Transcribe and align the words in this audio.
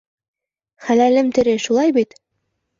Хәләлем 0.87 1.31
тере, 1.37 1.55
шулай 1.69 1.97
бит? 2.01 2.21